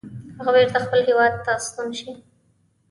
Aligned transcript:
هغه 0.37 0.51
بیرته 0.55 0.77
خپل 0.85 0.99
هیواد 1.07 1.33
ته 1.45 1.51
ستون 1.65 1.89
شي. 1.99 2.11